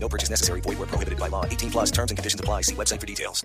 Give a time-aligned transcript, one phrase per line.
[0.00, 0.60] No purchase necessary.
[0.62, 1.44] Void where prohibited by law.
[1.44, 2.62] 18 plus terms and conditions apply.
[2.62, 3.44] See website for details.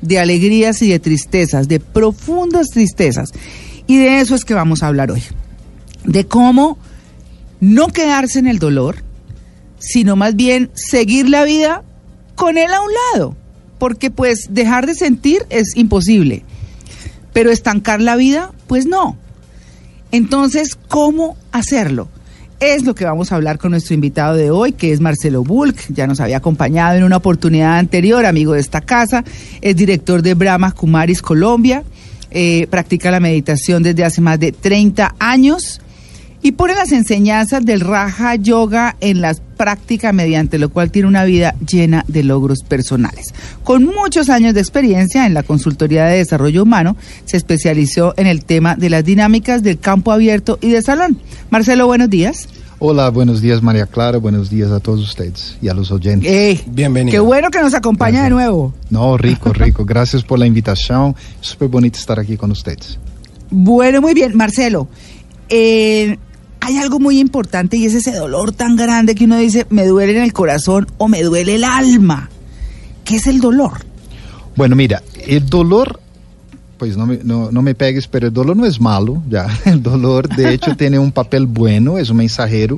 [0.00, 3.30] de alegrías y de tristezas, de profundas tristezas.
[3.86, 5.22] Y de eso es que vamos a hablar hoy.
[6.04, 6.78] De cómo
[7.60, 9.02] no quedarse en el dolor,
[9.78, 11.82] sino más bien seguir la vida
[12.34, 13.36] con él a un lado.
[13.78, 16.44] Porque pues dejar de sentir es imposible.
[17.32, 19.16] Pero estancar la vida, pues no.
[20.12, 22.08] Entonces, ¿cómo hacerlo?
[22.60, 25.78] Es lo que vamos a hablar con nuestro invitado de hoy, que es Marcelo Bulk.
[25.88, 29.24] Ya nos había acompañado en una oportunidad anterior, amigo de esta casa.
[29.62, 31.84] Es director de Brahma Kumaris Colombia.
[32.30, 35.80] Eh, practica la meditación desde hace más de 30 años
[36.42, 41.24] y pone las enseñanzas del Raja Yoga en las prácticas, mediante lo cual tiene una
[41.24, 43.34] vida llena de logros personales.
[43.62, 46.96] Con muchos años de experiencia en la consultoría de desarrollo humano,
[47.26, 51.18] se especializó en el tema de las dinámicas del campo abierto y de salón.
[51.50, 52.48] Marcelo, buenos días.
[52.82, 56.32] Hola, buenos días María Clara, buenos días a todos ustedes y a los oyentes.
[56.32, 57.12] Eh, Bienvenido.
[57.12, 58.72] Qué bueno que nos acompaña de nuevo.
[58.88, 59.84] No, rico, rico.
[59.84, 61.14] Gracias por la invitación.
[61.42, 62.98] Súper bonito estar aquí con ustedes.
[63.50, 64.88] Bueno, muy bien, Marcelo.
[65.50, 66.16] eh,
[66.60, 70.16] hay algo muy importante y es ese dolor tan grande que uno dice, me duele
[70.16, 72.30] en el corazón o me duele el alma.
[73.04, 73.84] ¿Qué es el dolor?
[74.56, 76.00] Bueno, mira, el dolor,
[76.78, 79.46] pues no me, no, no me pegues, pero el dolor no es malo, ya.
[79.64, 82.76] El dolor, de hecho, tiene un papel bueno, es un mensajero.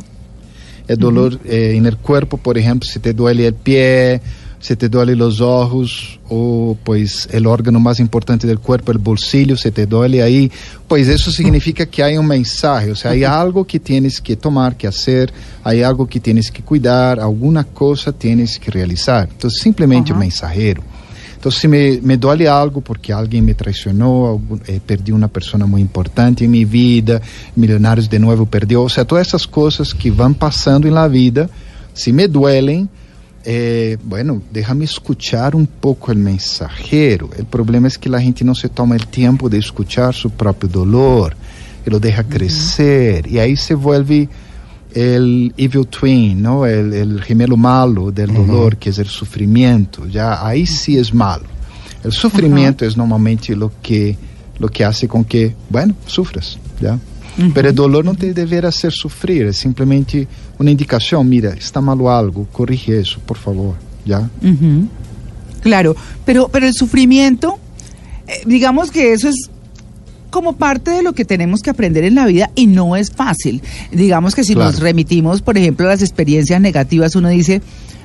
[0.88, 4.20] El dolor eh, en el cuerpo, por ejemplo, si te duele el pie,
[4.62, 9.56] si te duele los ojos, o pues el órgano más importante del cuerpo, el bolsillo,
[9.56, 10.52] se te duele ahí,
[10.86, 14.76] pues eso significa que hay un mensaje, o sea, hay algo que tienes que tomar,
[14.76, 15.32] que hacer,
[15.64, 19.28] hay algo que tienes que cuidar, alguna cosa tienes que realizar.
[19.32, 20.14] Entonces, simplemente Ajá.
[20.14, 20.82] un mensajero.
[21.34, 25.80] Entonces, si me, me duele algo porque alguien me traicionó, eh, perdí una persona muy
[25.80, 27.20] importante en mi vida,
[27.56, 31.50] Millonarios de nuevo perdió, o sea, todas esas cosas que van pasando en la vida,
[31.94, 32.88] si me duelen,
[33.44, 37.30] eh, bueno, déjame escuchar un poco el mensajero.
[37.36, 40.68] El problema es que la gente no se toma el tiempo de escuchar su propio
[40.68, 41.34] dolor
[41.86, 44.28] y lo deja crecer y ahí se vuelve
[44.94, 46.66] el evil twin, ¿no?
[46.66, 50.06] El, el gemelo malo del dolor, que es el sufrimiento.
[50.06, 51.44] Ya ahí sí es malo.
[52.04, 54.16] El sufrimiento es normalmente lo que
[54.58, 56.98] lo que hace con que, bueno, sufras, ¿ya?
[57.54, 60.28] Pero el dolor no te deberá hacer sufrir, es simplemente
[60.58, 64.28] una indicación, mira, está malo algo, corrige eso, por favor, ¿ya?
[65.62, 65.94] Claro,
[66.24, 67.58] pero, pero el sufrimiento,
[68.26, 69.48] eh, digamos que eso es
[70.30, 73.62] como parte de lo que tenemos que aprender en la vida y no es fácil.
[73.92, 74.70] Digamos que si Claro.
[74.70, 77.60] nos remitimos, por ejemplo, a las experiencias negativas, uno dice,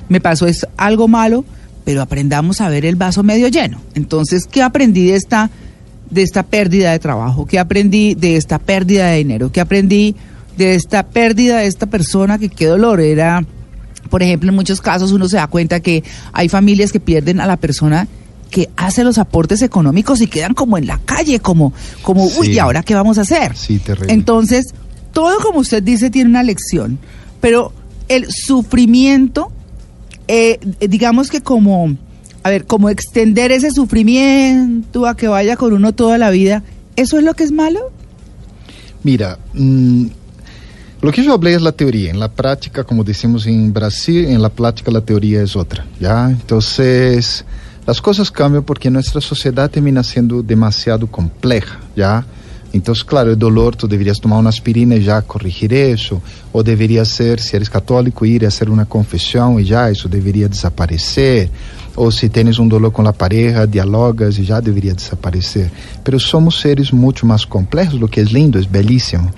[0.08, 1.44] me pasó es algo malo,
[1.84, 3.80] pero aprendamos a ver el vaso medio lleno.
[3.94, 5.50] Entonces, ¿qué aprendí de esta,
[6.10, 7.46] de esta pérdida de trabajo?
[7.46, 9.52] ¿Qué aprendí de esta pérdida de dinero?
[9.52, 10.16] ¿Qué aprendí
[10.56, 13.44] de esta pérdida de esta persona que qué dolor era?
[14.10, 16.02] Por ejemplo, en muchos casos uno se da cuenta que
[16.32, 18.08] hay familias que pierden a la persona
[18.50, 22.52] que hace los aportes económicos y quedan como en la calle, como, como, uy.
[22.52, 23.54] ¿y ahora qué vamos a hacer?
[23.56, 24.12] Sí, terrible.
[24.12, 24.74] Entonces,
[25.12, 26.98] todo como usted dice tiene una lección,
[27.40, 27.72] pero
[28.08, 29.52] el sufrimiento,
[30.28, 31.96] eh, digamos que como,
[32.42, 36.62] a ver, como extender ese sufrimiento a que vaya con uno toda la vida,
[36.96, 37.90] ¿eso es lo que es malo?
[39.02, 40.06] Mira, mm,
[41.00, 42.10] lo que yo hablé es la teoría.
[42.10, 46.28] En la práctica, como decimos en Brasil, en la práctica la teoría es otra, ¿ya?
[46.28, 47.44] Entonces,
[47.86, 52.26] las cosas cambian porque nuestra sociedad termina siendo demasiado compleja, ¿ya?
[52.72, 56.20] Entonces, claro, el dolor, tú deberías tomar una aspirina y ya corregir eso,
[56.52, 60.48] o debería ser, si eres católico, ir a hacer una confesión y ya eso debería
[60.48, 61.50] desaparecer,
[61.96, 65.70] o si tienes un dolor con la pareja, dialogas y ya debería desaparecer.
[66.04, 69.30] Pero somos seres mucho más complejos, lo que es lindo, es belísimo.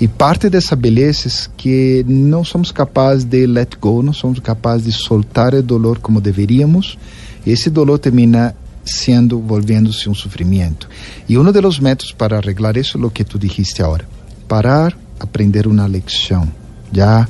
[0.00, 4.40] Y parte de esa belleza es que no somos capaces de let go, no somos
[4.40, 6.98] capaces de soltar el dolor como deberíamos,
[7.44, 8.54] y ese dolor termina
[8.88, 10.86] siendo, volviéndose un sufrimiento.
[11.28, 14.04] Y uno de los métodos para arreglar eso es lo que tú dijiste ahora,
[14.48, 16.52] parar, aprender una lección,
[16.92, 17.28] ya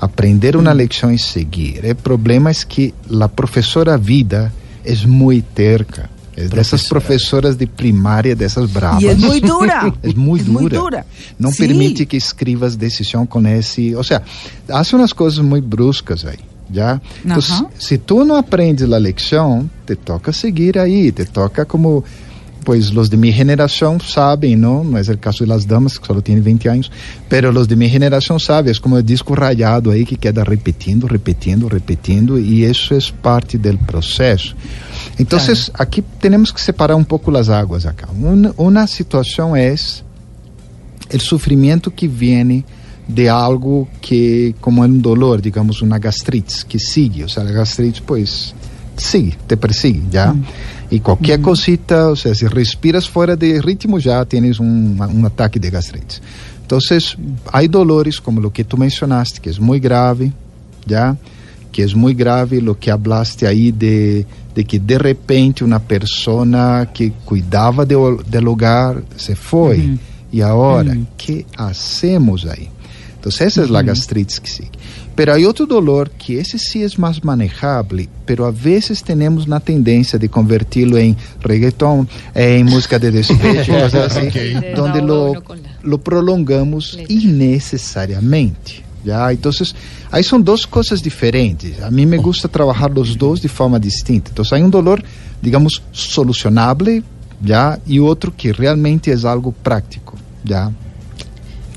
[0.00, 1.84] aprender una lección y seguir.
[1.84, 4.52] El problema es que la profesora vida
[4.84, 6.08] es muy terca.
[6.36, 9.02] Es de esas profesoras de primaria, de esas bravas.
[9.02, 9.92] Y es muy dura.
[10.14, 10.78] Muy Es dura.
[10.78, 11.06] dura.
[11.36, 11.66] No Sí.
[11.66, 13.96] permite que escribas decisión con ese.
[13.96, 14.22] O sea,
[14.72, 16.38] hace unas cosas muy bruscas ahí.
[17.28, 17.66] Ajá.
[17.78, 22.04] si tú no aprendes la lección, te toca seguir ahí, te toca como,
[22.64, 24.84] pues los de mi generación saben, ¿no?
[24.84, 26.92] No es el caso de las damas, que solo tienen 20 años,
[27.28, 31.08] pero los de mi generación saben, es como el disco rayado ahí que queda repitiendo,
[31.08, 34.54] repitiendo, repitiendo, y eso es parte del proceso.
[35.16, 38.08] Entonces, aquí tenemos que separar un poco las aguas acá.
[38.20, 40.04] Una, una situación es
[41.10, 42.64] el sufrimiento que viene
[43.08, 48.02] de algo que, como un dolor, digamos, una gastritis, que sigue, o sea, la gastritis
[48.02, 48.54] pues
[48.96, 50.34] sigue, te persigue, ¿ya?
[50.90, 55.58] Y cualquier cosita, o sea, si respiras fuera de ritmo ya tienes un, un ataque
[55.58, 56.20] de gastritis.
[56.62, 57.16] Entonces,
[57.50, 60.30] hay dolores como lo que tú mencionaste, que es muy grave,
[60.84, 61.16] ¿ya?
[61.72, 66.90] Que es muy grave lo que hablaste ahí de, de que de repente una persona
[66.92, 67.96] que cuidaba de,
[68.28, 69.78] del hogar se fue.
[69.78, 69.98] Ujú.
[70.30, 71.06] Y ahora, Ujú.
[71.16, 72.68] ¿qué hacemos ahí?
[73.28, 74.70] Entonces, esa es la gastritis que sigue.
[75.14, 79.60] Pero hay otro dolor que ese sí es más manejable, pero a veces tenemos una
[79.60, 84.76] tendencia de convertirlo en reggaetón, en música de despecho, cosas así, Ok.
[84.76, 85.42] donde lo, la
[85.82, 88.82] lo prolongamos innecesariamente.
[89.04, 89.30] ¿ya?
[89.30, 89.74] Entonces,
[90.10, 91.82] ahí son dos cosas diferentes.
[91.82, 94.30] A mí me gusta trabajar los dos de forma distinta.
[94.30, 95.02] Entonces, hay un dolor,
[95.42, 97.02] digamos, solucionable,
[97.42, 97.78] ¿ya?
[97.86, 100.14] Y otro que realmente es algo práctico,
[100.44, 100.70] ¿ya?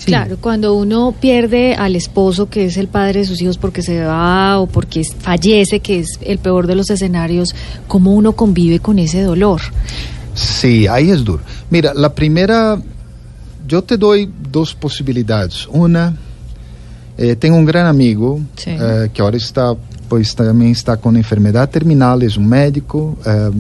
[0.02, 0.08] Sí.
[0.08, 4.04] Claro, cuando uno pierde al esposo, que es el padre de sus hijos, porque se
[4.04, 7.54] va o porque fallece, que es el peor de los escenarios,
[7.88, 9.62] ¿cómo uno convive con ese dolor?
[10.34, 11.44] Sí, ahí es duro.
[11.70, 12.82] Mira, la primera,
[13.68, 15.68] yo te doy dos posibilidades.
[15.68, 16.16] Una,
[17.20, 18.72] eh, tengo un gran amigo Sí.
[18.72, 19.76] eh, que ahora está,
[20.10, 23.52] pues también está con enfermedad terminal, es un médico, eh,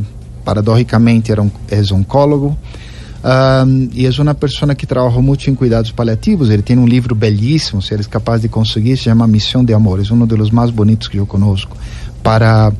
[0.43, 2.57] paradójicamente era un, es oncólogo.
[3.23, 6.49] Um, y es una persona que trabajó mucho en cuidados paliativos.
[6.49, 9.99] Él tiene un libro bellísimo, si eres capaz de conseguir, se llama Misión de Amor.
[9.99, 11.77] Es uno de los más bonitos que yo conozco.
[12.23, 12.71] Para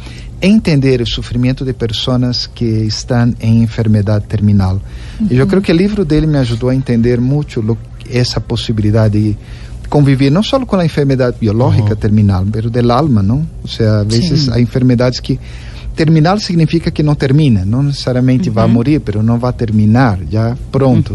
[0.41, 4.81] entender el sufrimiento de personas que están en enfermedad terminal.
[5.29, 7.77] Y yo creo que el libro dele me ayudó a entender mucho lo,
[8.09, 9.37] esa posibilidad de
[9.87, 13.45] convivir no solo con la enfermedad biológica terminal, pero del alma, ¿no?
[13.63, 15.37] O sea, a veces hay enfermedades que
[16.01, 20.17] terminal significa que no termina, no necesariamente va a morir, pero no va a terminar
[20.27, 21.13] ya pronto.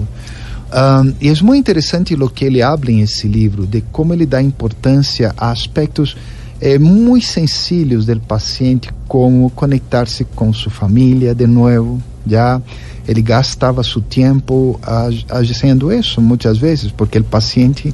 [0.73, 4.29] Um, y es muy interesante lo que él habla en ese libro, de cómo él
[4.29, 6.17] da importancia a aspectos
[6.61, 12.63] eh, muy sencillos del paciente, como conectarse con su familia de nuevo, ya
[13.09, 14.79] ele gastava seu tempo
[15.29, 17.93] haciendo eso muitas vezes, porque o paciente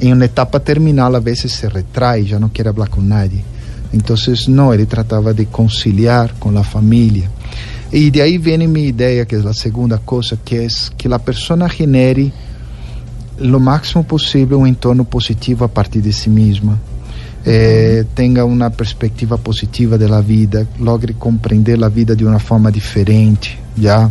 [0.00, 3.44] em uma etapa terminal a vezes se retrai, já não quer falar com nadie.
[3.92, 4.16] Então,
[4.48, 7.30] não, ele tratava de conciliar com a família.
[7.92, 10.66] E de aí vem minha ideia, que é a segunda coisa, que é
[10.96, 12.32] que a pessoa genere
[13.38, 16.80] o máximo possível um entorno positivo a partir de si mesma.
[17.44, 23.58] Eh, tenha uma perspectiva positiva da vida, logre compreender a vida de uma forma diferente,
[23.76, 24.08] já.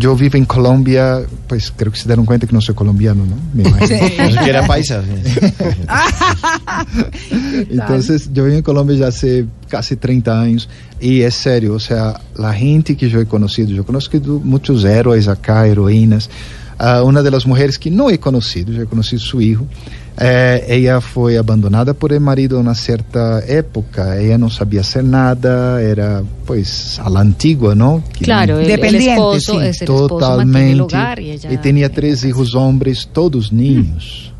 [0.00, 3.36] Eu vivo em Colômbia, pues creo que se deram conta que não sou colombiano, não?
[3.52, 4.42] Me imagino.
[4.42, 5.04] Que era paisa.
[7.70, 10.68] Entonces, yo vivo en Colombia ya hace casi 30 años
[11.00, 15.28] y es serio, o sea, la gente que yo he conocido, yo conozco muchos héroes
[15.28, 16.30] acá, heroínas.
[16.82, 19.64] Uh, una de las mujeres que no he conocido, yo he conocido su hijo,
[20.18, 25.04] eh, ella fue abandonada por el marido en una cierta época, ella no sabía hacer
[25.04, 28.02] nada, era pues a la antigua, ¿no?
[28.12, 29.58] Que Claro, el, el Dependiente, esposo sí.
[29.58, 30.82] es el esposo el Totalmente.
[30.82, 34.31] hogar y ella y tenía en tres la hijos hombres, todos niños.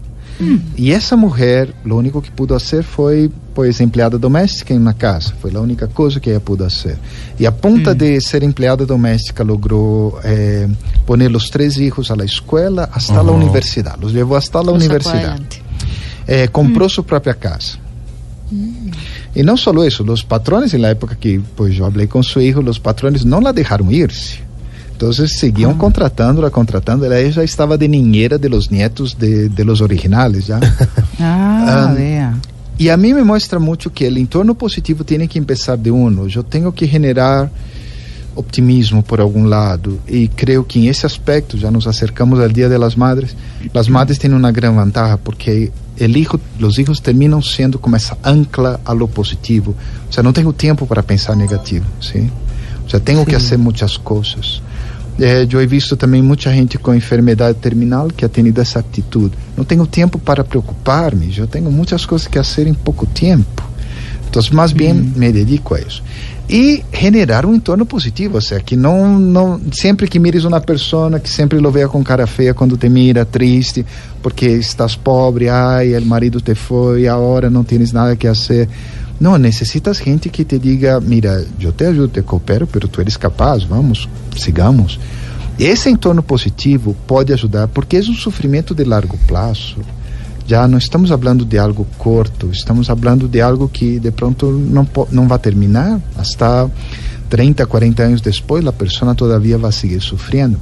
[0.77, 5.35] Y esa mujer, lo único que pudo hacer fue, pues, empleada doméstica en una casa.
[5.41, 6.97] Fue la única cosa que ella pudo hacer.
[7.39, 10.67] Y a punta de ser empleada doméstica, logró eh,
[11.07, 13.37] poner los tres hijos a la escuela hasta la Oh.
[13.37, 13.97] universidad.
[14.01, 15.17] Los llevó hasta la Lo sacó universidad.
[15.17, 15.63] adelante.
[16.27, 17.79] Eh, compró su propia casa.
[19.35, 22.41] Y no solo eso, los patrones en la época que pues yo hablé con su
[22.41, 24.41] hijo, los patrones no la dejaron irse.
[25.03, 27.19] Entonces seguían contratándola, contratándola.
[27.19, 30.61] Ella ya estaba de niñera de los nietos de, de los originales ya.
[31.19, 32.39] Ah, Ah, vea.
[32.79, 36.29] Y a mí me muestra mucho que el entorno positivo tiene que empezar de uno.
[36.29, 37.51] Yo tengo que generar
[38.37, 39.99] optimismo por algún lado.
[40.07, 43.35] Y creo que en ese aspecto, ya nos acercamos al Día de las Madres,
[43.73, 48.79] las madres tienen una gran ventaja porque hijo, los hijos terminan siendo como esa ancla
[48.85, 49.75] a lo positivo.
[50.09, 52.31] O sea, no tengo tiempo para pensar negativo, ¿sí?
[52.87, 54.63] O sea, tengo que hacer muchas cosas.
[55.19, 59.31] Eh, yo he visto también mucha gente con enfermedad terminal que ha tenido esa actitud.
[59.57, 63.63] No tengo tiempo para preocuparme, yo tengo muchas cosas que hacer en poco tiempo.
[64.25, 66.03] Entonces, más bien me dedico a eso.
[66.49, 71.21] Y generar un entorno positivo, o sea, que no, no, siempre que mires una persona,
[71.21, 73.85] que siempre lo vea con cara fea cuando te mira, triste,
[74.23, 78.69] porque estás pobre, ay, el marido te fue, ahora no tienes nada que hacer.
[79.23, 83.17] Não, necessitas gente que te diga, mira, eu te ajudo, te coopero, pero tu eres
[83.17, 84.99] capaz, vamos, sigamos.
[85.57, 89.77] Esse entorno positivo pode ajudar, porque é um sofrimento de largo prazo.
[90.45, 94.89] Já não estamos falando de algo curto, estamos falando de algo que de pronto não,
[95.13, 96.01] não vai terminar.
[96.17, 96.69] Hasta
[97.31, 100.59] 30, 40 anos depois, a pessoa todavia vai seguir sofrendo.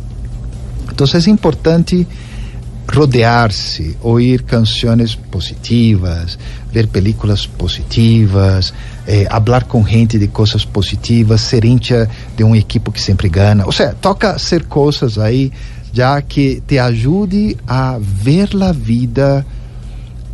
[0.93, 2.07] Então é importante
[2.93, 6.39] rodear-se, ouvir canções positivas,
[6.73, 8.73] ver películas positivas,
[9.07, 13.65] eh, hablar com gente de coisas positivas, ser hincha de um equipo que sempre ganha.
[13.65, 15.53] Ou seja, toca ser coisas aí
[15.93, 19.45] já que te ajude a ver a vida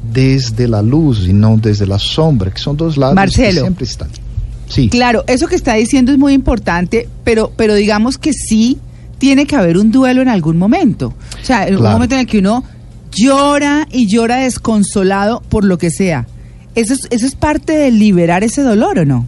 [0.03, 3.85] desde a luz e não desde a sombra, que são dois lados Marcelo, que sempre
[3.85, 4.09] estão.
[4.69, 4.89] Sí.
[4.89, 8.79] Claro, eso que está diciendo es muy importante, pero, pero digamos que sí
[9.19, 11.15] tiene que haber un duelo en algún momento.
[11.41, 11.87] O sea, en Claro.
[11.87, 12.65] un momento en el que uno
[13.13, 16.27] llora y llora desconsolado por lo que sea.
[16.75, 19.27] Eso es, eso es parte de liberar ese dolor, ¿o no?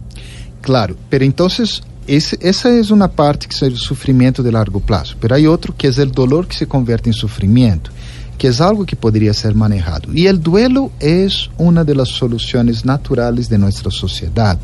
[0.61, 5.16] Claro, pero entonces esse, essa é uma parte que é o sofrimento de largo prazo.
[5.21, 7.90] Pero há outro que é o dolor que se converte em sofrimento,
[8.37, 10.11] que é algo que poderia ser manejado.
[10.14, 11.26] E o duelo é
[11.59, 14.61] uma das soluções naturais de nossa sociedade.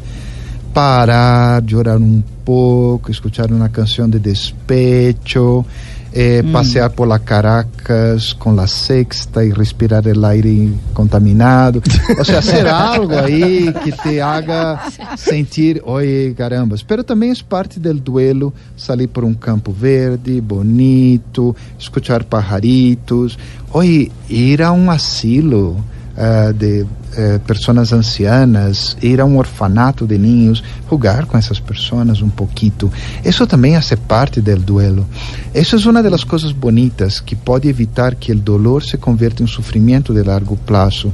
[0.74, 5.64] Parar, llorar um pouco, escuchar uma canção de despecho,
[6.12, 11.80] eh, passear por la Caracas com la sexta e respirar o aire contaminado.
[12.18, 14.80] Ou seja, hacer algo aí que te haga
[15.16, 16.82] sentir, oi, carambas.
[16.82, 23.38] Pero também é parte del duelo salir por um campo verde, bonito, escuchar pajaritos.
[23.72, 25.84] Oi, ir a um asilo
[26.16, 32.23] ah, de eh, pessoas ancianas, ir a um orfanato de niños, jogar com essas pessoas
[32.23, 32.90] um pouquito.
[33.25, 35.06] Isso também hace parte del duelo.
[35.54, 39.47] Isso é uma das coisas bonitas que pode evitar que o dolor se converta em
[39.47, 41.12] sofrimento de largo prazo.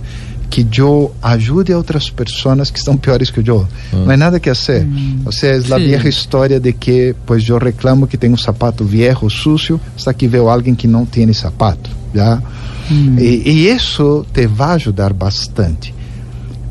[0.51, 3.69] Que eu ajude a outras pessoas que estão piores que eu.
[3.93, 4.87] Não é nada que fazer.
[5.25, 8.85] Ou seja, é a vieja história de que, pois eu reclamo que tenho um sapato
[8.85, 12.00] viejo, sucio, hasta que veo alguém que não tem sapato.
[12.15, 12.43] Já?
[12.91, 15.95] E, e isso te vai ajudar bastante.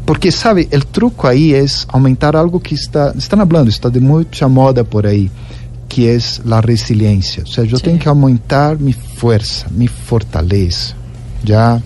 [0.05, 4.49] Porque, sabe, o truco aí é aumentar algo que está, estão falando, está de muita
[4.49, 5.31] moda por aí,
[5.87, 6.17] que é
[6.51, 7.43] a resiliência.
[7.45, 10.95] Ou seja, eu tenho que aumentar minha força, minha fortaleza,
[11.43, 11.79] já?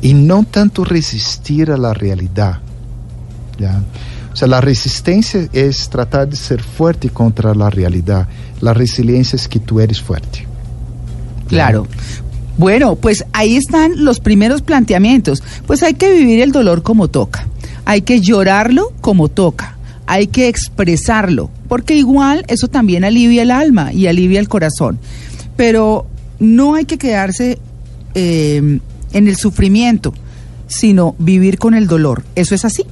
[0.00, 2.60] E não tanto resistir à realidade,
[3.58, 3.82] já?
[4.32, 8.28] O sea, a resistência é tratar de ser forte contra a realidade.
[8.64, 10.48] A resiliência é que tu eres forte.
[11.48, 11.86] Claro.
[12.58, 15.42] Bueno, pues ahí están los primeros planteamientos.
[15.66, 17.46] Pues hay que vivir el dolor como toca.
[17.84, 19.76] Hay que llorarlo como toca.
[20.06, 24.98] Hay que expresarlo, porque igual eso también alivia el alma y alivia el corazón.
[25.56, 26.06] Pero
[26.38, 27.58] no hay que quedarse
[28.14, 28.80] eh,
[29.12, 30.12] en el sufrimiento,
[30.66, 32.24] sino vivir con el dolor.
[32.34, 32.84] ¿Eso es así?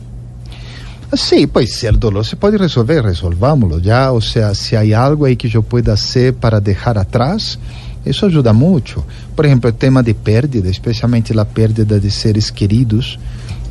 [1.13, 4.13] Sim, pois se o dolor se pode resolver, resolvámoslo já.
[4.13, 7.59] Ou seja, se há algo aí que eu pueda fazer para deixar atrás,
[8.05, 9.05] isso ajuda muito.
[9.37, 13.19] Por exemplo, o tema de pérdida, especialmente a pérdida de seres queridos,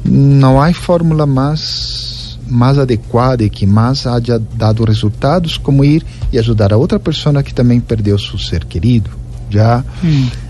[0.05, 6.39] não há fórmula mais mais adequada e que mais haja dado resultados como ir e
[6.39, 9.11] ajudar a outra pessoa que também perdeu seu ser querido.
[9.51, 9.83] Já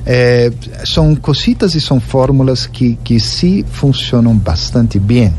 [0.05, 0.51] Eh,
[0.85, 5.33] são cositas e são fórmulas que que sim funcionam bastante bem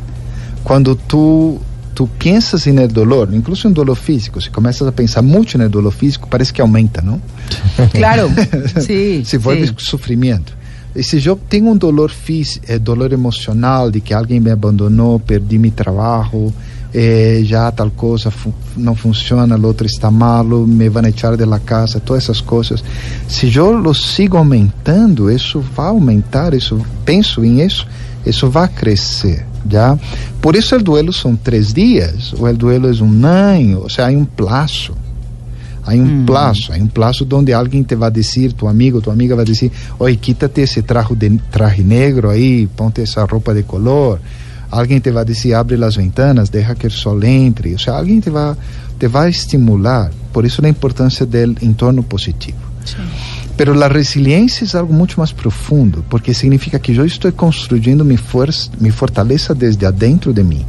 [0.63, 1.59] quando tu
[1.95, 5.93] tu pensas em dolor, incluso em dolor físico, se começas a pensar muito no dolor
[5.93, 7.21] físico, parece que aumenta, não?
[7.93, 8.31] Claro.
[8.81, 9.23] Sí.
[9.25, 9.75] se vuelve sí.
[9.79, 10.57] sofrimento.
[10.95, 15.21] E se eu tenho um dolor físico, eh, dolor emocional de que alguém me abandonou,
[15.21, 16.53] perdi meu trabalho,
[16.93, 21.45] eh, já tal coisa fu não funciona, o outro está malo, me vão echar de
[21.45, 22.83] la casa, todas essas coisas.
[23.29, 27.87] Se eu lo sigo aumentando, isso vai aumentar, isso penso em isso,
[28.27, 29.99] isso vai crescer, já.
[30.41, 34.09] Por isso o duelo são três dias, ou o duelo é um ano, ou seja,
[34.09, 34.95] há um plazo.
[35.83, 39.35] Há um plazo, há um plazo onde alguém te vai dizer, tu amigo, tua amiga
[39.35, 44.21] vai dizer, oi, quítate esse traje, de, traje negro aí, ponte essa roupa de color.
[44.71, 47.73] Alguém te vai dizer, abre as ventanas, deixa que o sol entre.
[47.73, 48.55] Ou seja, alguém te vai,
[48.99, 50.11] te vai estimular.
[50.33, 52.59] Por isso a importância do entorno positivo.
[53.61, 58.19] Pero a resiliência é algo muito mais profundo, porque significa que eu estou construindo minha
[58.19, 60.65] força, minha fortaleza desde adentro de mim.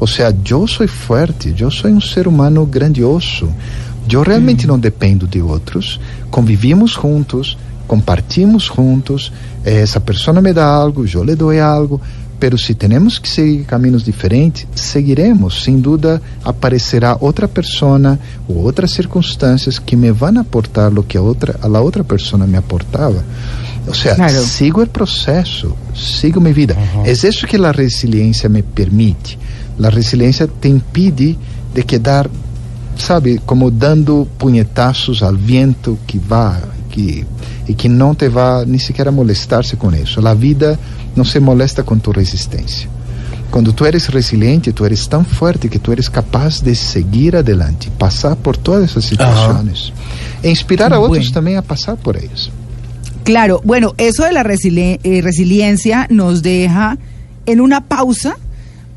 [0.00, 3.52] Ou seja, eu sou forte, eu sou um ser humano grandioso.
[4.10, 6.00] Eu realmente não dependo de outros.
[6.30, 9.30] Convivimos juntos, compartimos juntos.
[9.62, 12.00] Essa pessoa me dá algo, eu lhe dou algo.
[12.40, 15.62] Pero se temos que seguir caminhos diferentes, seguiremos.
[15.62, 18.18] Sem dúvida, aparecerá outra pessoa
[18.48, 22.46] ou outras circunstâncias que me vão aportar o que a outra, a la outra pessoa
[22.46, 23.22] me aportava.
[23.86, 24.42] Ou seja, Claro.
[24.42, 26.76] sigo o processo, sigo minha vida.
[27.04, 29.38] É isso que a resiliência me permite.
[29.78, 31.36] La resiliencia te impide
[31.74, 32.28] de quedar,
[32.96, 37.24] sabe, como dando puñetazos al viento que va que,
[37.66, 40.20] y que no te va ni siquiera a molestarse con eso.
[40.20, 40.78] La vida
[41.16, 42.88] no se molesta con tu resistencia.
[43.50, 47.88] Cuando tú eres resiliente, tú eres tan fuerte que tú eres capaz de seguir adelante,
[47.98, 49.92] pasar por todas esas situaciones
[50.42, 51.14] e inspirar a Bueno.
[51.14, 52.50] otros también a pasar por ellas.
[53.24, 56.96] Claro, bueno, eso de la resili- eh, resiliencia nos deja
[57.46, 58.36] en una pausa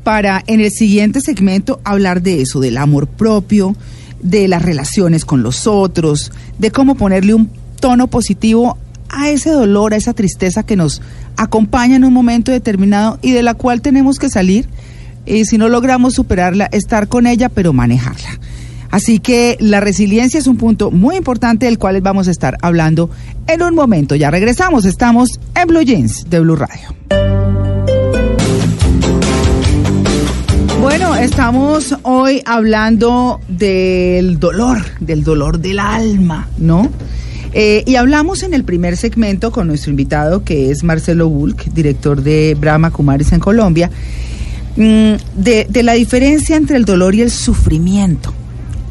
[0.04, 3.74] para en el siguiente segmento hablar de eso, del amor propio,
[4.22, 7.50] de las relaciones con los otros, de cómo ponerle un
[7.84, 8.78] tono positivo
[9.10, 11.02] a ese dolor, a esa tristeza que nos
[11.36, 14.66] acompaña en un momento determinado y de la cual tenemos que salir
[15.26, 18.40] y si no logramos superarla, estar con ella, pero manejarla.
[18.90, 23.10] Así que la resiliencia es un punto muy importante del cual vamos a estar hablando
[23.48, 24.14] en un momento.
[24.14, 26.88] Ya regresamos, estamos en Blue Jeans de Blue Radio.
[30.80, 36.90] Bueno, estamos hoy hablando del dolor, del dolor del alma, ¿no?
[37.56, 42.20] Eh, y hablamos en el primer segmento con nuestro invitado, que es Marcelo Bulk, director
[42.20, 43.90] de Brahma Kumaris en Colombia,
[44.76, 48.34] mm, de, de la diferencia entre el dolor y el sufrimiento.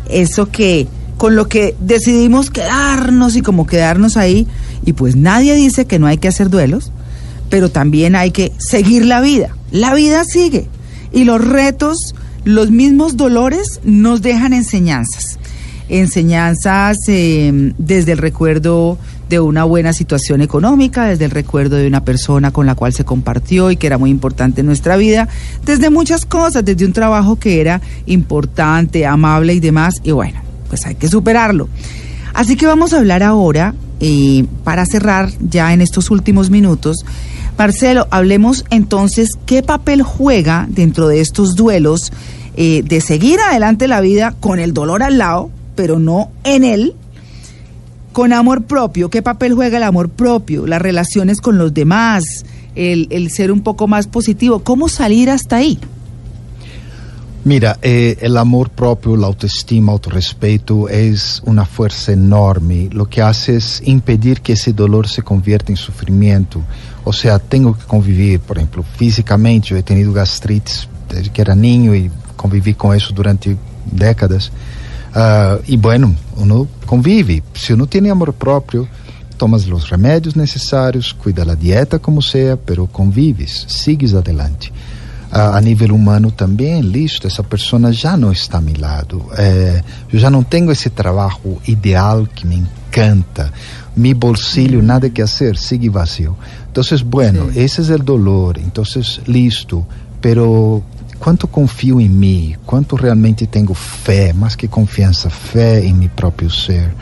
[0.10, 4.48] Eso que con lo que decidimos quedarnos y como quedarnos ahí,
[4.86, 6.91] y pues nadie dice que no hay que hacer duelos,
[7.50, 9.55] pero también hay que seguir la vida.
[9.72, 10.67] La vida sigue
[11.12, 15.38] y los retos, los mismos dolores nos dejan enseñanzas.
[15.94, 18.98] Enseñanzas eh, desde el recuerdo
[19.30, 23.06] de una buena situación económica, desde el recuerdo de una persona con la cual se
[23.06, 25.30] compartió y que era muy importante en nuestra vida,
[25.64, 30.84] desde muchas cosas, desde un trabajo que era importante, amable y demás, y bueno, pues
[30.88, 31.70] hay que superarlo.
[32.34, 37.06] Así que vamos a hablar ahora, eh, para cerrar ya en estos últimos minutos,
[37.56, 42.12] Marcelo, hablemos entonces qué papel juega dentro de estos duelos
[42.56, 46.96] eh, de seguir adelante la vida con el dolor al lado, pero no en él,
[48.12, 52.24] con amor propio, qué papel juega el amor propio, las relaciones con los demás,
[52.76, 55.80] el, el ser un poco más positivo, cómo salir hasta ahí.
[57.45, 62.88] Mira, eh, el amor propio, la autoestima, autorrespeto es una fuerza enorme.
[62.89, 66.62] Lo que hace es impedir que ese dolor se convierta en sufrimiento.
[67.04, 69.67] O sea, tengo que convivir, por ejemplo, físicamente.
[69.67, 73.58] Yo he tenido gastritis desde que era niño y conviví con eso durante
[73.91, 74.50] décadas.
[75.13, 77.43] Ah, y bueno, uno convive.
[77.54, 78.88] Si uno tiene amor propio,
[79.38, 84.71] tomas los remedios necesarios, cuida la dieta como sea, pero convives, sigues adelante.
[85.36, 89.26] Ah, a nível humano também, listo, essa pessoa já não está a meu lado.
[89.36, 93.52] Eh, eu já não tenho esse trabalho ideal que me encanta.
[93.95, 96.38] Mi bolsillo, nada que hacer, sigue vacío.
[96.67, 98.60] Entonces, bueno, ese es el dolor.
[98.60, 99.84] Entonces, listo.
[100.21, 100.84] Pero,
[101.24, 102.54] ¿cuánto confío en mí?
[102.66, 104.34] ¿Cuánto realmente tengo fe?
[104.34, 106.94] Más que confianza, fe en mi propio ser.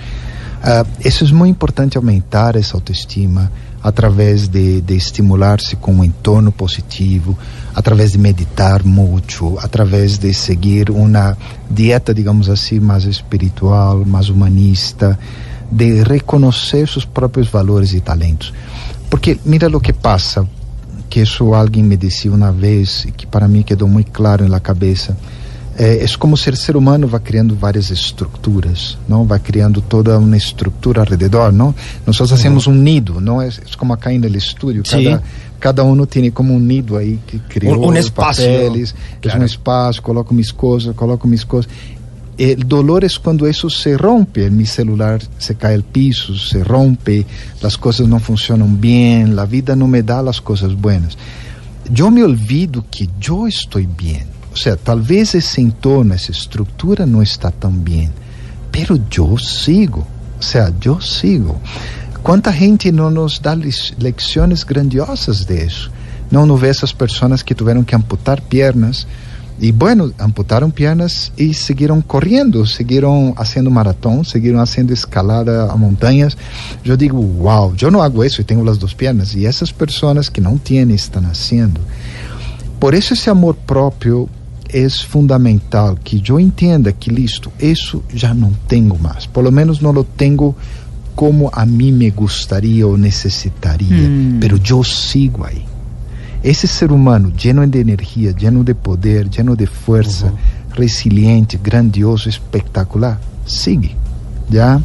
[0.63, 6.51] Ah, isso é muito importante aumentar essa autoestima através de, de estimular-se com um entorno
[6.51, 7.35] positivo,
[7.73, 11.35] através de meditar muito, através de seguir uma
[11.67, 15.17] dieta, digamos assim, mais espiritual, mais humanista,
[15.71, 18.53] de reconhecer seus próprios valores e talentos.
[19.09, 20.47] Porque mira o que passa,
[21.11, 24.61] que isso alguém me disse uma vez e que para mim quedou muito claro na
[24.61, 25.17] cabeça.
[25.77, 29.25] É, é como se o ser humano vai criando várias estruturas, não?
[29.25, 31.75] Vai criando toda uma estrutura ao redor, não?
[32.05, 33.41] Nós hacemos um nido, não?
[33.41, 35.03] É, é como acá no estúdio, Sí.
[35.03, 35.23] cada
[35.59, 39.37] cada um tem como um nido aí que criou Um- um espaço, papeles, claro.
[39.37, 41.69] é um espaço, coloco minhas coisas, coloco minhas coisas.
[42.41, 47.23] El dolor es cuando eso se rompe, mi celular se cae al piso, se rompe,
[47.61, 51.19] las cosas no funcionan bien, la vida no me da las cosas buenas.
[51.91, 54.25] Yo me olvido que yo estoy bien.
[54.51, 58.09] O sea, tal vez ese entorno, esa estructura no está tan bien,
[58.71, 60.07] pero yo sigo.
[60.39, 61.61] O sea, yo sigo.
[62.23, 65.91] ¿Cuánta gente no nos da lecciones grandiosas de eso?
[66.31, 69.05] No, no ve esas personas que tuvieron que amputar piernas
[69.61, 76.35] y bueno, amputaron piernas y siguieron corriendo, siguieron haciendo maratón, siguieron haciendo escalada a montañas.
[76.83, 79.35] Yo digo, wow, yo no hago eso y tengo las dos piernas.
[79.35, 81.79] Y esas personas que no tienen están haciendo.
[82.79, 84.27] Por eso esse amor próprio
[84.73, 89.27] é fundamental, que eu entenda que listo, isso já não tenho mais.
[89.27, 90.55] Por lo menos não lo tenho
[91.15, 94.37] como a mim me gostaria ou necessitaria, Hum.
[94.39, 95.70] pero eu sigo aí.
[96.43, 100.33] Esse ser humano lleno de energia, lleno de poder, lleno de força,
[100.73, 103.95] resiliente, grandioso, espectacular, sigue.
[104.49, 104.81] ¿ya?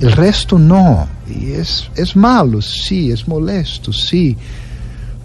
[0.00, 1.06] El resto no.
[1.28, 4.36] Y es, es malo, sí, es molesto, sí.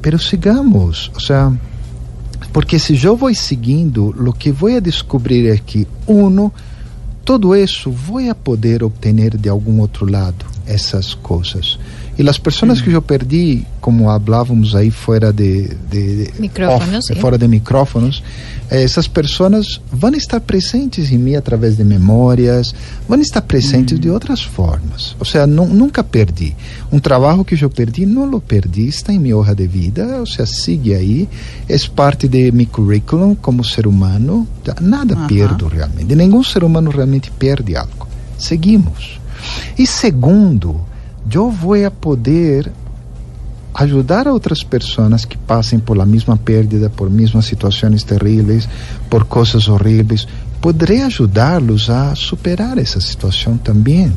[0.01, 1.11] Pero sigamos.
[1.15, 1.51] O sea,
[2.51, 6.51] Porque se eu vou seguindo, o que vou a descobrir é que, uno,
[7.23, 11.79] todo isso vou a poder obter de algum outro lado essas coisas.
[12.19, 17.21] E as pessoas que eu perdi, como falávamos aí fora de, de, de micrófonos, off,
[17.21, 18.21] fora de micrófonos,
[18.69, 22.75] essas pessoas vão estar presentes em mim através de memórias,
[23.07, 25.15] vão estar presentes de outras formas.
[25.17, 26.53] Ou seja, não, nunca perdi.
[26.91, 30.25] Um trabalho que eu perdi, não o perdi, está em minha hoja de vida, ou
[30.25, 31.29] seja, sigue aí,
[31.69, 34.45] é parte de meu currículo como ser humano,
[34.81, 35.27] nada uh -huh.
[35.27, 36.13] perdo realmente.
[36.13, 38.09] Nenhum ser humano realmente perde algo.
[38.37, 39.21] Seguimos.
[39.77, 40.81] E segundo,
[41.37, 42.71] eu vou a poder
[43.73, 48.67] ajudar a outras pessoas que passem por a mesma perda, por mesmas situações terríveis,
[49.09, 50.27] por coisas horríveis.
[50.61, 54.11] Poderei ajudá-los a superar essa situação também.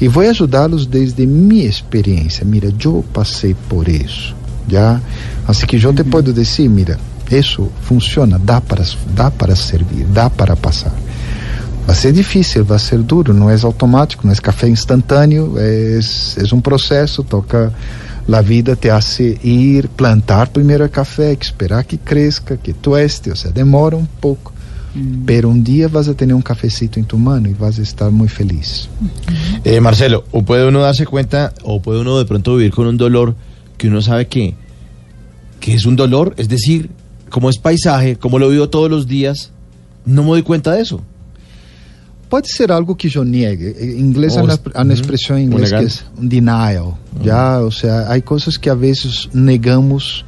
[0.00, 2.44] E vou ajudá-los desde minha experiência.
[2.44, 4.34] Mira, eu passei por isso.
[4.68, 5.00] Já?
[5.46, 6.98] Assim que eu te posso dizer, mira,
[7.30, 10.92] isso funciona, dá para, dá para servir, dá para passar.
[11.86, 16.54] Vai ser difícil, vai ser duro, não é automático, não é café instantâneo, é, é
[16.54, 17.72] um processo, toca
[18.34, 23.36] a vida te hace ir plantar primeiro o café, esperar que cresça, que tueste, ou
[23.36, 24.52] seja, demora um pouco.
[24.94, 25.22] Mm.
[25.24, 28.10] Pero um dia vas a ter um cafecito em tu mano e vas a estar
[28.10, 28.88] muito feliz.
[29.64, 32.96] Eh, Marcelo, o puede uno darse cuenta, o puede uno de pronto vivir con un
[32.96, 33.36] dolor
[33.78, 34.54] que uno sabe que,
[35.60, 36.90] que es un dolor, es decir,
[37.30, 39.52] como es paisaje, como lo vivo todos los días,
[40.04, 41.00] no me doy cuenta de eso.
[42.28, 43.74] Pode ser algo que eu negue.
[43.80, 46.98] Em inglês há uma, uma expressão em inglês que é um denial.
[47.22, 50.24] Já, ou seja, há coisas que às vezes negamos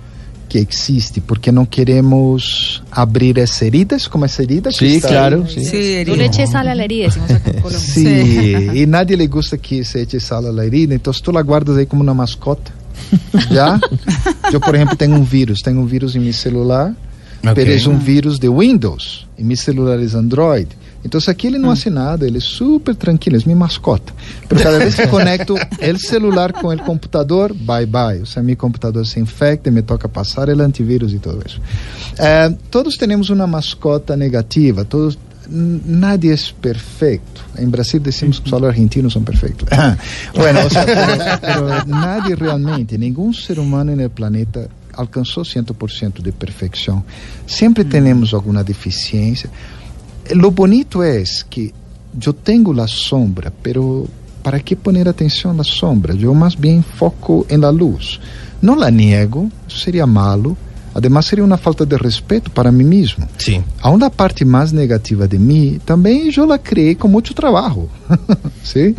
[0.48, 5.44] que existe porque não queremos abrir as heridas, como essa herida que Sí, está claro.
[5.46, 5.52] ahí.
[5.52, 5.64] Sí.
[5.64, 7.78] Sí, Tú le eches sal a la herida, decimos acá en Colombia.
[7.78, 11.42] Sí, e nadie le gusta que se eche sal a la herida, então tu la
[11.42, 12.72] guardas aí como uma mascota.
[13.50, 13.78] Já?
[14.52, 16.94] eu, por exemplo, tenho um vírus, tenho um vírus em meu celular,
[17.42, 17.54] Ok.
[17.54, 20.68] pero é um vírus de Windows, e meu celular é Android.
[21.04, 24.12] Então, se aqui ele não hace nada, ele é super tranquilo, é minha mascota.
[24.48, 28.20] Pero cada vez que conecto o celular com o computador, bye bye.
[28.22, 31.60] O sea, meu computador se infecta, me toca passar o antivírus e tudo isso.
[32.18, 37.40] Eh, todos temos uma mascota negativa, todos nadie es perfecto.
[37.56, 39.68] En Brasil decimos que solo los argentinos son perfectos.
[40.34, 46.20] bueno, o sea, pero, pero nadie realmente, ningún ser humano en el planeta alcançou 100%
[46.20, 47.04] de perfeição.
[47.46, 49.48] Sempre temos alguma deficiência.
[50.34, 51.72] Lo bonito é que
[52.24, 54.06] eu tenho a sombra, pero
[54.42, 56.14] para que poner atenção na sombra?
[56.14, 58.20] Eu mais bem foco em la luz.
[58.60, 60.56] Não la niego, seria malo.
[60.94, 63.28] Además, seria uma falta de respeito para mim mesmo.
[63.38, 63.62] Sí.
[63.80, 67.88] A uma parte mais negativa de mim, também eu la criei com muito trabalho.
[68.64, 68.94] ¿Sí?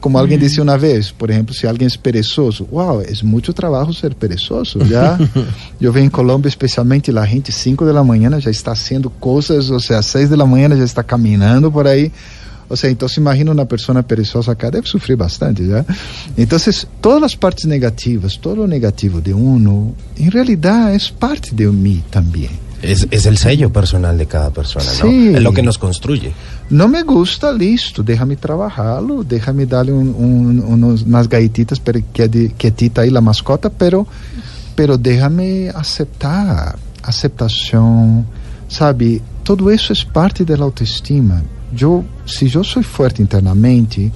[0.00, 3.92] Como alguém disse uma vez, por exemplo, se alguém é perezoso, uau, é muito trabalho
[3.92, 4.84] ser perezoso.
[4.84, 5.18] Já
[5.80, 9.80] eu venho em Colômbia, especialmente a gente 5 da manhã já está haciendo coisas, ou
[9.80, 12.12] seja, 6 da manhã já está caminhando por aí.
[12.70, 15.84] Ou seja, então se imagina uma pessoa perezosa acá, deve sofrer bastante, já.
[16.38, 16.56] Então,
[17.02, 22.02] todas as partes negativas, todo o negativo de uno, em realidade, é parte de mim
[22.12, 22.48] também.
[22.82, 25.10] Es, es el sello personal de cada persona, ¿no?
[25.10, 25.34] Sí.
[25.34, 26.32] Es lo que nos construye.
[26.70, 32.48] Não me gusta, listo, déjame trabalhá-lo, déjame darle um, um, unos, galletitas para que de-
[32.56, 34.06] quietita aí la mascota, pero,
[34.74, 38.24] pero déjame aceptar, aceptação,
[38.68, 39.20] sabe?
[39.44, 41.42] Tudo isso é parte da autoestima.
[41.78, 44.12] Eu, se eu sou forte internamente,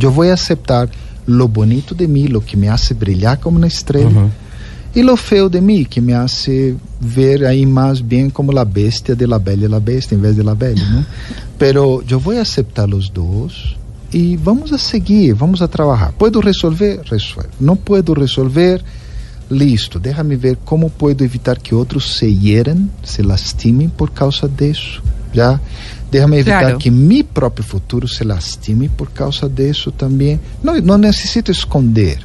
[0.00, 0.88] eu vou aceitar
[1.26, 4.30] lo bonito de mim, lo que me hace brilhar como uma estrela,
[4.94, 9.16] e lo feo de mim, que me hace ver aí mais bem como a bestia
[9.16, 11.06] de la bella e la bestia, em vez de la bella, né?
[11.58, 13.76] Pero eu vou aceitar os dois
[14.12, 16.12] e vamos a seguir, vamos a trabalhar.
[16.12, 17.00] Puedo resolver?
[17.10, 17.50] Resuelvo.
[17.60, 18.84] Não puedo resolver?
[19.50, 25.02] Listo, déjame ver como puedo evitar que outros se hieran, se lastimem por causa disso.
[25.32, 25.60] Já?
[26.14, 26.78] Déjame evitar Claro.
[26.78, 30.38] que mi próprio futuro se lastime por causa disso também.
[30.62, 32.18] Não, não necessito esconder,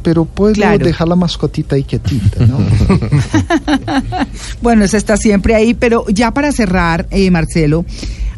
[0.00, 0.78] pero puedo Claro.
[0.84, 2.58] dejar la mascotita ahí quietita, ¿no?
[4.62, 7.84] Bueno, eso está siempre ahí, pero ya para cerrar, eh, Marcelo,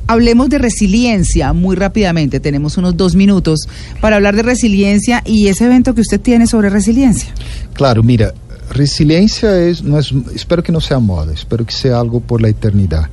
[0.07, 2.41] hablemos de resiliencia muy rápidamente.
[2.41, 3.69] Tenemos unos dos minutos
[4.01, 7.29] para hablar de resiliencia y ese evento que usted tiene sobre resiliencia.
[7.75, 8.33] Claro, mira,
[8.71, 12.49] resiliencia es, no es, espero que no sea moda, espero que sea algo por la
[12.49, 13.09] eternidad.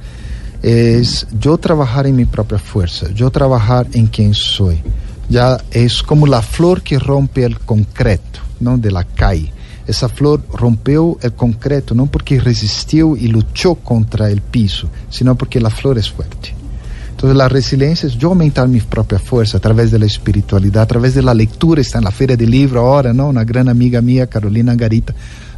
[0.68, 4.82] Es yo trabajar en mi propia fuerza, yo trabajar en quien soy.
[5.30, 8.76] Ya es como la flor que rompe el concreto, ¿no?
[8.76, 9.54] De la calle.
[9.86, 15.60] Esa flor rompió el concreto no porque resistió y luchó contra el piso, sino porque
[15.62, 16.56] la flor es fuerte.
[17.12, 20.88] Entonces la resiliencia es yo aumentar mi propia fuerza a través de la espiritualidad, a
[20.88, 23.30] través de la lectura, está en la feria del libro ahora, ¿no?
[23.30, 25.14] Una gran amiga mía, Carolina Garita,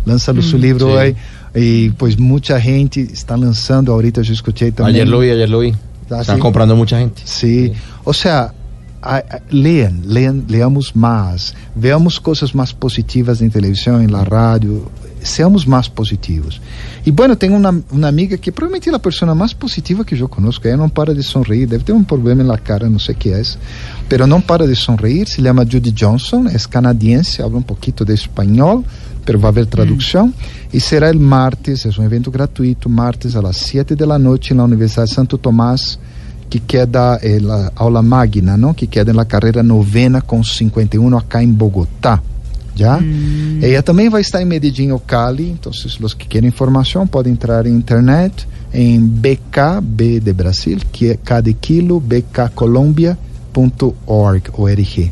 [0.06, 0.94] lança su libro Sí.
[0.94, 1.16] hoy
[1.58, 4.96] y pues mucha gente está lanzando ahorita, yo escuché también.
[4.96, 5.74] Ayer lo vi, ayer lo vi.
[6.10, 6.42] Ah, Están sí.
[6.42, 7.22] comprando mucha gente.
[7.26, 7.72] Sí,
[8.04, 8.54] o sea,
[9.02, 14.90] a- a- lean, lean, leamos más, veamos cosas más positivas en televisión, en la radio,
[15.22, 16.62] seamos más positivos.
[17.06, 20.28] Y bueno, tengo una, una amiga que probablemente es la persona más positiva que yo
[20.30, 23.16] conozco, ella no para de sonreír, debe tener un problema en la cara, no sé
[23.16, 23.58] qué es,
[24.08, 28.14] pero no para de sonreír, se llama Judy Johnson, es canadiense, habla un poquito de
[28.14, 28.84] español,
[29.28, 30.34] pero va a haber traducción,
[30.72, 34.54] y será el martes, es un evento gratuito, martes a las 7 de la noche
[34.54, 36.00] en la Universidad de Santo Tomás,
[36.50, 38.74] que queda eh, la aula magna, ¿no?
[38.74, 42.24] Que queda en la carrera novena con 51 acá en Bogotá.
[42.74, 43.02] ¿Ya?
[43.62, 47.34] Ella también va a estar en Medellín o Cali, entonces los que quieren información pueden
[47.34, 55.12] entrar en internet en BKB de Brasil, que K de kilo, bkcolombia.org, org.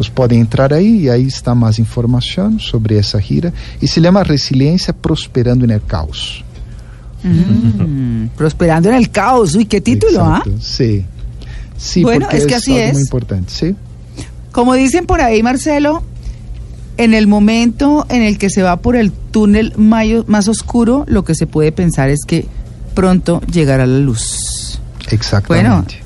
[0.00, 4.24] Entonces pueden entrar ahí y ahí está más información sobre esa gira y se llama
[4.24, 6.42] Resiliencia Prosperando en el Caos.
[7.22, 9.54] Mm, prosperando en el caos.
[9.54, 10.42] Uy, qué título, ¿ah?
[10.58, 11.04] Sí.
[11.76, 13.06] Sí, Bueno, porque es que así algo muy es.
[13.08, 13.76] importante, sí.
[14.52, 16.02] Como dicen por ahí, Marcelo,
[16.96, 21.24] en el momento en el que se va por el túnel mayo- más oscuro, lo
[21.24, 22.46] que se puede pensar es que
[22.94, 24.80] pronto llegará la luz.
[25.10, 25.96] Exactamente.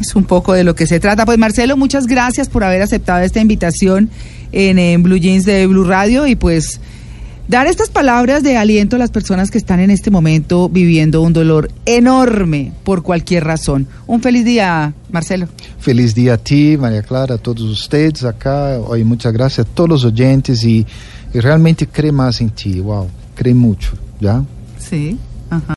[0.00, 1.26] Es un poco de lo que se trata.
[1.26, 4.10] Pues Marcelo, muchas gracias por haber aceptado esta invitación
[4.52, 6.80] en, en Blue Jeans de Blue Radio y pues
[7.48, 11.32] dar estas palabras de aliento a las personas que están en este momento viviendo un
[11.32, 13.88] dolor enorme por cualquier razón.
[14.06, 15.48] Un feliz día, Marcelo.
[15.80, 18.78] Feliz día a ti, María Clara, a todos ustedes acá.
[18.78, 20.86] Hoy muchas gracias a todos los oyentes y,
[21.34, 22.78] y realmente cree más en ti.
[22.78, 24.44] Wow, cree mucho, ¿ya?
[24.78, 25.18] Sí.
[25.50, 25.74] Ajá.